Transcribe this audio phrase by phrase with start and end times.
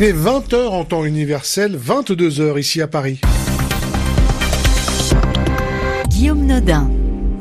[0.00, 3.20] Il est 20h en temps universel, 22h ici à Paris.
[6.08, 6.88] Guillaume Nodin.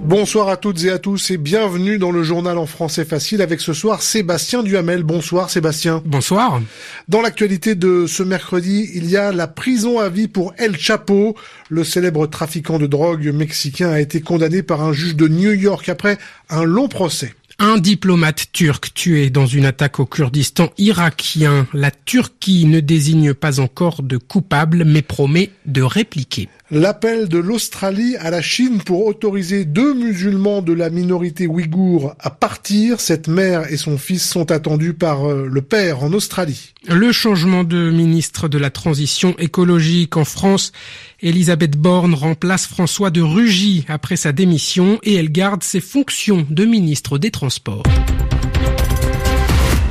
[0.06, 3.62] Bonsoir à toutes et à tous et bienvenue dans le journal en français facile avec
[3.62, 5.04] ce soir Sébastien Duhamel.
[5.04, 6.02] Bonsoir Sébastien.
[6.04, 6.60] Bonsoir.
[7.08, 11.36] Dans l'actualité de ce mercredi, il y a la prison à vie pour El Chapo.
[11.70, 15.88] Le célèbre trafiquant de drogue mexicain a été condamné par un juge de New York
[15.90, 16.18] après
[16.50, 17.36] un long procès.
[17.60, 21.66] Un diplomate turc tué dans une attaque au Kurdistan irakien.
[21.74, 26.50] La Turquie ne désigne pas encore de coupable mais promet de répliquer.
[26.70, 32.30] L'appel de l'Australie à la Chine pour autoriser deux musulmans de la minorité ouïghour à
[32.30, 33.00] partir.
[33.00, 36.74] Cette mère et son fils sont attendus par euh, le père en Australie.
[36.90, 40.74] Le changement de ministre de la Transition écologique en France,
[41.22, 46.66] Elisabeth Borne remplace François de Rugy après sa démission et elle garde ses fonctions de
[46.66, 47.84] ministre des Transports.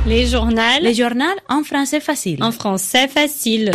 [0.05, 0.61] Les journaux.
[0.83, 2.43] Les journaux en français facile.
[2.43, 3.71] En français facile.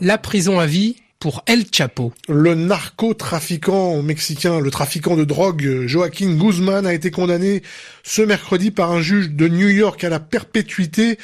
[0.00, 2.12] La prison à vie pour El Chapo.
[2.28, 7.62] Le narcotrafiquant mexicain, le trafiquant de drogue Joaquin Guzman a été condamné
[8.02, 11.18] ce mercredi par un juge de New York à la perpétuité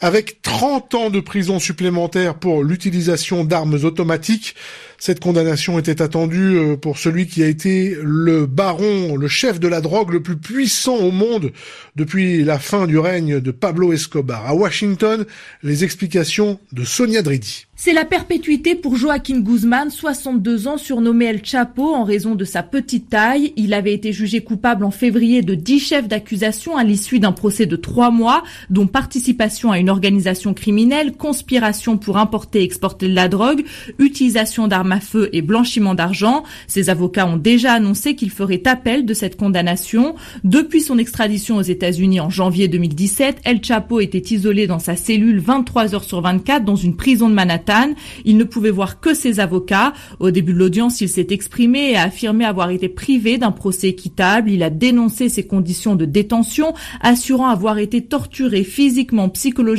[0.00, 4.54] avec 30 ans de prison supplémentaire pour l'utilisation d'armes automatiques.
[4.98, 9.68] Cette condamnation était attendue euh, pour celui qui a été le baron, le chef de
[9.68, 11.52] la drogue le plus puissant au monde
[11.96, 14.46] depuis la fin du règne de Pablo Escobar.
[14.46, 15.26] À Washington,
[15.62, 17.66] les explications de Sonia Dridi.
[17.78, 22.62] C'est la perpétuité pour Joaquin Guzman, 62 ans, surnommé El Chapo en raison de sa
[22.62, 23.52] petite taille.
[23.56, 27.66] Il avait été jugé coupable en février de 10 chefs d'accusation à l'issue d'un procès
[27.66, 33.14] de 3 mois, dont participation à une organisation criminelle, conspiration pour importer et exporter de
[33.14, 33.64] la drogue,
[33.98, 36.44] utilisation d'armes à feu et blanchiment d'argent.
[36.66, 40.14] Ses avocats ont déjà annoncé qu'il ferait appel de cette condamnation.
[40.44, 45.40] Depuis son extradition aux États-Unis en janvier 2017, El Chapo était isolé dans sa cellule
[45.40, 47.66] 23 heures sur 24 dans une prison de Manhattan
[48.24, 49.92] il ne pouvait voir que ses avocats.
[50.20, 53.88] Au début de l'audience, il s'est exprimé et a affirmé avoir été privé d'un procès
[53.88, 54.50] équitable.
[54.50, 59.75] Il a dénoncé ses conditions de détention, assurant avoir été torturé physiquement, psychologiquement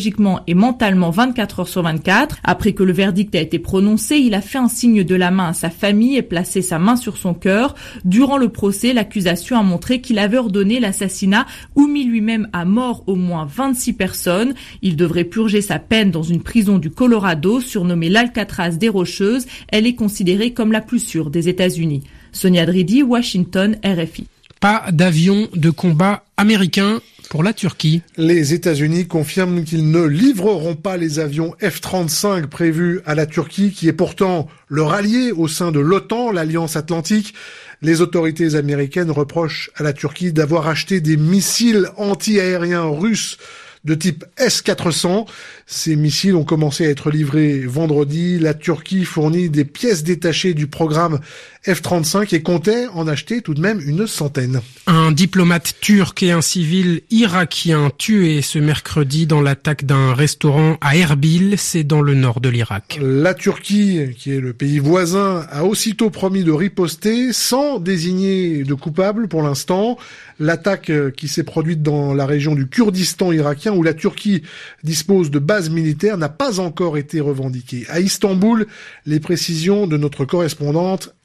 [0.48, 2.38] et mentalement 24 heures sur 24.
[2.44, 5.50] Après que le verdict a été prononcé, il a fait un signe de la main
[5.50, 7.76] à sa famille et placé sa main sur son cœur.
[8.06, 13.04] Durant le procès, l'accusation a montré qu'il avait ordonné l'assassinat ou mis lui-même à mort
[13.08, 14.54] au moins 26 personnes.
[14.82, 19.88] Il devrait purger sa peine dans une prison du Colorado surnommée l'Alcatraz des Rocheuses, elle
[19.88, 22.04] est considérée comme la plus sûre des États-Unis.
[22.32, 24.28] Sonia Dridi, Washington, RFI.
[24.60, 28.02] Pas d'avion de combat américain pour la Turquie.
[28.16, 33.88] Les États-Unis confirment qu'ils ne livreront pas les avions F-35 prévus à la Turquie, qui
[33.88, 37.34] est pourtant leur allié au sein de l'OTAN, l'Alliance Atlantique.
[37.82, 43.38] Les autorités américaines reprochent à la Turquie d'avoir acheté des missiles anti-aériens russes
[43.86, 45.26] de type S-400.
[45.66, 48.38] Ces missiles ont commencé à être livrés vendredi.
[48.38, 51.20] La Turquie fournit des pièces détachées du programme
[51.68, 54.62] F-35 et comptait en acheter tout de même une centaine.
[54.88, 60.96] Un diplomate turc et un civil irakien tués ce mercredi dans l'attaque d'un restaurant à
[60.96, 63.00] Erbil, c'est dans le nord de l'Irak.
[63.02, 68.74] La Turquie, qui est le pays voisin, a aussitôt promis de riposter sans désigner de
[68.74, 69.98] coupable pour l'instant.
[70.40, 74.44] L'attaque qui s'est produite dans la région du Kurdistan irakien où la Turquie
[74.84, 77.86] dispose de bases militaires n'a pas encore été revendiquée.
[77.90, 78.68] À Istanbul,
[79.06, 81.17] les précisions de notre correspondante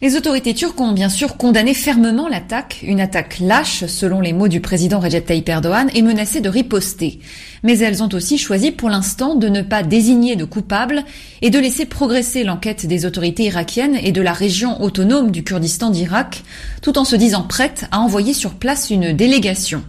[0.00, 4.46] Les autorités turques ont bien sûr condamné fermement l'attaque, une attaque lâche selon les mots
[4.46, 7.18] du président Recep Tayyip Erdogan et menacé de riposter.
[7.64, 11.02] Mais elles ont aussi choisi pour l'instant de ne pas désigner de coupables
[11.42, 15.90] et de laisser progresser l'enquête des autorités irakiennes et de la région autonome du Kurdistan
[15.90, 16.44] d'Irak,
[16.80, 19.82] tout en se disant prête à envoyer sur place une délégation.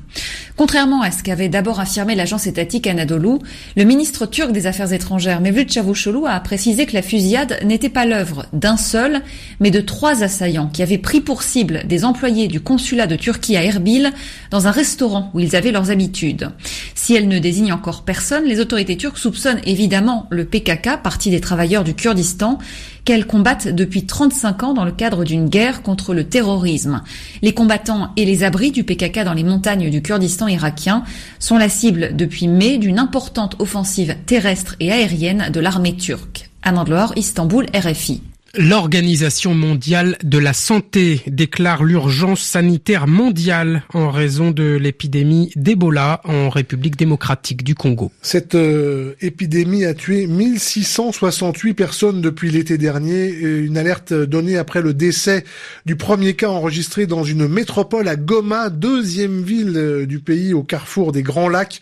[0.57, 3.39] Contrairement à ce qu'avait d'abord affirmé l'agence étatique Anadolu,
[3.77, 8.05] le ministre turc des Affaires étrangères Mevlut Çavuşoğlu a précisé que la fusillade n'était pas
[8.05, 9.21] l'œuvre d'un seul,
[9.59, 13.15] mais de trois trois assaillants qui avaient pris pour cible des employés du consulat de
[13.15, 14.11] Turquie à Erbil
[14.49, 16.49] dans un restaurant où ils avaient leurs habitudes.
[16.95, 21.39] Si elle ne désigne encore personne, les autorités turques soupçonnent évidemment le PKK, parti des
[21.39, 22.57] travailleurs du Kurdistan,
[23.05, 27.01] qu'elles combattent depuis 35 ans dans le cadre d'une guerre contre le terrorisme.
[27.41, 31.03] Les combattants et les abris du PKK dans les montagnes du Kurdistan irakien
[31.39, 36.49] sont la cible depuis mai d'une importante offensive terrestre et aérienne de l'armée turque.
[36.63, 38.21] Anandloor, Istanbul, RFI.
[38.53, 46.49] L'Organisation mondiale de la santé déclare l'urgence sanitaire mondiale en raison de l'épidémie d'Ebola en
[46.49, 48.11] République démocratique du Congo.
[48.21, 54.93] Cette euh, épidémie a tué 1668 personnes depuis l'été dernier, une alerte donnée après le
[54.93, 55.45] décès
[55.85, 60.63] du premier cas enregistré dans une métropole à Goma, deuxième ville euh, du pays au
[60.63, 61.79] carrefour des Grands Lacs.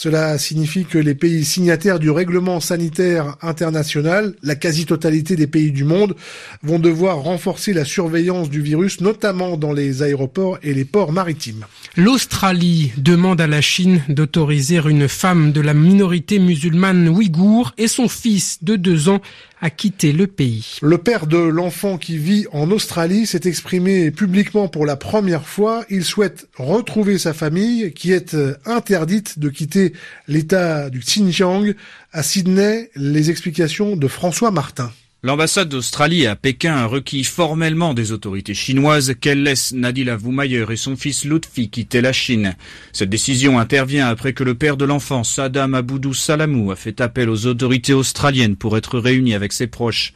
[0.00, 5.82] Cela signifie que les pays signataires du règlement sanitaire international, la quasi-totalité des pays du
[5.82, 6.14] monde,
[6.62, 11.64] vont devoir renforcer la surveillance du virus, notamment dans les aéroports et les ports maritimes.
[11.96, 18.06] L'Australie demande à la Chine d'autoriser une femme de la minorité musulmane ouïghour et son
[18.06, 19.20] fils de deux ans
[19.60, 20.78] à quitter le pays.
[20.82, 25.84] Le père de l'enfant qui vit en Australie s'est exprimé publiquement pour la première fois.
[25.90, 29.87] Il souhaite retrouver sa famille qui est interdite de quitter
[30.26, 31.74] l'état du Xinjiang.
[32.12, 34.90] À Sydney, les explications de François Martin.
[35.24, 40.76] L'ambassade d'Australie à Pékin a requis formellement des autorités chinoises qu'elle laisse Nadila Voumayer et
[40.76, 42.54] son fils Lutfi quitter la Chine.
[42.92, 47.30] Cette décision intervient après que le père de l'enfant, Saddam Aboudou Salamou, a fait appel
[47.30, 50.14] aux autorités australiennes pour être réuni avec ses proches.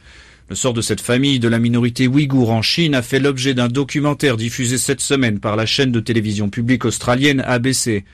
[0.49, 3.67] Le sort de cette famille de la minorité ouïghour en Chine a fait l'objet d'un
[3.67, 8.05] documentaire diffusé cette semaine par la chaîne de télévision publique australienne ABC.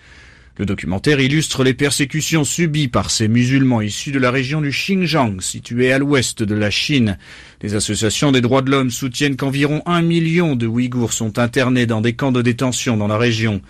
[0.60, 5.40] Le documentaire illustre les persécutions subies par ces musulmans issus de la région du Xinjiang,
[5.40, 7.18] située à l'ouest de la Chine.
[7.62, 12.02] Les associations des droits de l'homme soutiennent qu'environ un million de Ouïghours sont internés dans
[12.02, 13.62] des camps de détention dans la région.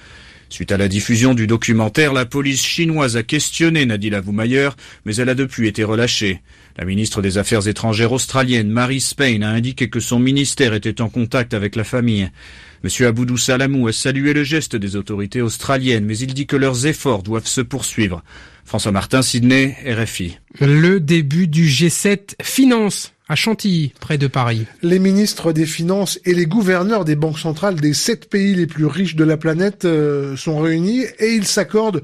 [0.50, 4.70] Suite à la diffusion du documentaire, la police chinoise a questionné Nadila Voumayer,
[5.06, 6.42] mais elle a depuis été relâchée.
[6.76, 11.10] La ministre des Affaires étrangères australienne, Mary Spain, a indiqué que son ministère était en
[11.10, 12.32] contact avec la famille.
[12.82, 16.86] Monsieur Aboudou Salamou a salué le geste des autorités australiennes, mais il dit que leurs
[16.86, 18.24] efforts doivent se poursuivre.
[18.64, 20.38] François Martin, Sydney, RFI.
[20.62, 24.66] Le début du G7 finance à Chantilly, près de Paris.
[24.82, 28.86] Les ministres des Finances et les gouverneurs des banques centrales des sept pays les plus
[28.86, 32.02] riches de la planète euh, sont réunis et ils s'accordent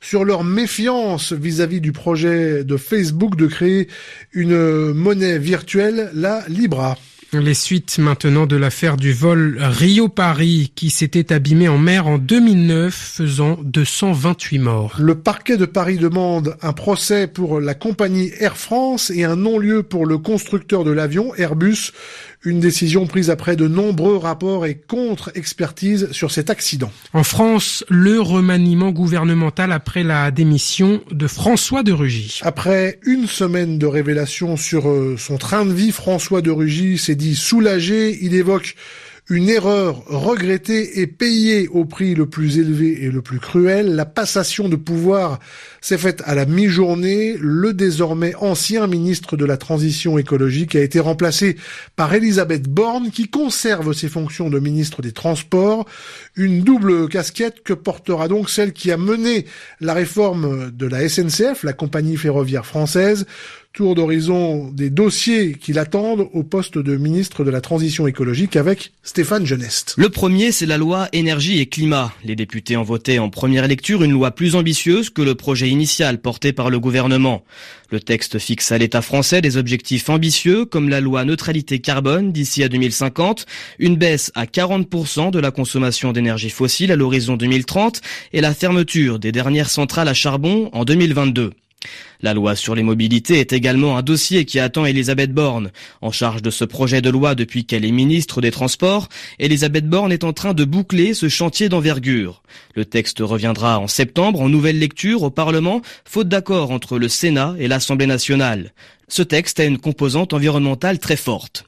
[0.00, 3.88] sur leur méfiance vis-à-vis du projet de Facebook de créer
[4.32, 6.98] une monnaie virtuelle, la Libra.
[7.34, 12.94] Les suites maintenant de l'affaire du vol Rio-Paris qui s'était abîmé en mer en 2009
[12.94, 14.96] faisant 228 morts.
[14.98, 19.82] Le parquet de Paris demande un procès pour la compagnie Air France et un non-lieu
[19.82, 21.92] pour le constructeur de l'avion Airbus.
[22.44, 26.92] Une décision prise après de nombreux rapports et contre-expertises sur cet accident.
[27.12, 32.40] En France, le remaniement gouvernemental après la démission de François de Rugy.
[32.42, 37.16] Après une semaine de révélations sur euh, son train de vie, François de Rugy s'est
[37.16, 38.16] dit soulagé.
[38.22, 38.76] Il évoque
[39.30, 43.94] une erreur regrettée et payée au prix le plus élevé et le plus cruel.
[43.94, 45.38] La passation de pouvoir
[45.82, 47.36] s'est faite à la mi-journée.
[47.38, 51.56] Le désormais ancien ministre de la Transition écologique a été remplacé
[51.94, 55.84] par Elisabeth Borne qui conserve ses fonctions de ministre des Transports.
[56.34, 59.44] Une double casquette que portera donc celle qui a mené
[59.80, 63.26] la réforme de la SNCF, la compagnie ferroviaire française
[63.78, 68.90] tour d'horizon des dossiers qui l'attendent au poste de ministre de la Transition écologique avec
[69.04, 69.94] Stéphane Genest.
[69.96, 72.12] Le premier, c'est la loi énergie et climat.
[72.24, 76.20] Les députés ont voté en première lecture une loi plus ambitieuse que le projet initial
[76.20, 77.44] porté par le gouvernement.
[77.92, 82.64] Le texte fixe à l'État français des objectifs ambitieux comme la loi neutralité carbone d'ici
[82.64, 83.46] à 2050,
[83.78, 88.00] une baisse à 40% de la consommation d'énergie fossile à l'horizon 2030
[88.32, 91.52] et la fermeture des dernières centrales à charbon en 2022.
[92.20, 95.70] La loi sur les mobilités est également un dossier qui attend Elisabeth Borne.
[96.00, 99.08] En charge de ce projet de loi depuis qu'elle est ministre des Transports,
[99.38, 102.42] Elisabeth Borne est en train de boucler ce chantier d'envergure.
[102.74, 107.54] Le texte reviendra en septembre en nouvelle lecture au Parlement, faute d'accord entre le Sénat
[107.58, 108.72] et l'Assemblée nationale.
[109.06, 111.64] Ce texte a une composante environnementale très forte.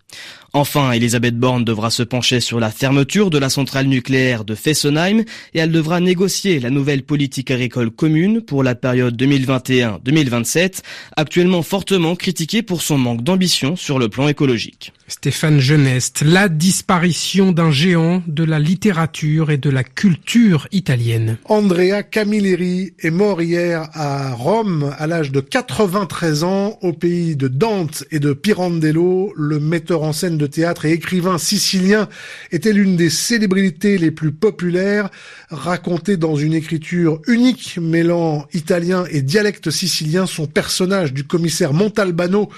[0.53, 5.21] Enfin, Elisabeth Borne devra se pencher sur la fermeture de la centrale nucléaire de Fessenheim
[5.55, 10.81] et elle devra négocier la nouvelle politique agricole commune pour la période 2021-2027,
[11.17, 14.93] actuellement fortement critiquée pour son manque d'ambition sur le plan écologique.
[15.07, 21.37] Stéphane Genest, la disparition d'un géant de la littérature et de la culture italienne.
[21.47, 27.49] Andrea Camilleri est mort hier à Rome à l'âge de 93 ans au pays de
[27.49, 29.33] Dante et de Pirandello.
[29.37, 32.09] Le metteur en scène de théâtre et écrivain sicilien
[32.51, 35.11] était l'une des célébrités les plus populaires,
[35.51, 40.27] raconté dans une écriture unique mêlant italien et dialecte sicilien.
[40.27, 42.49] Son personnage du commissaire Montalbano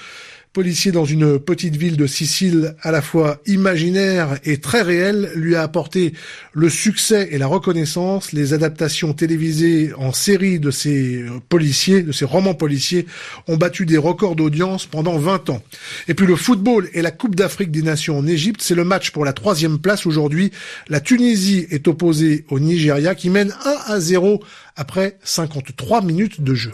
[0.53, 5.55] policier dans une petite ville de Sicile à la fois imaginaire et très réelle, lui
[5.55, 6.13] a apporté
[6.53, 8.33] le succès et la reconnaissance.
[8.33, 13.07] Les adaptations télévisées en série de ces policiers, de ces romans policiers,
[13.47, 15.63] ont battu des records d'audience pendant 20 ans.
[16.07, 19.09] Et puis le football et la Coupe d'Afrique des Nations en Égypte, c'est le match
[19.09, 20.51] pour la troisième place aujourd'hui.
[20.87, 24.39] La Tunisie est opposée au Nigeria qui mène 1 à 0
[24.75, 26.73] après 53 minutes de jeu.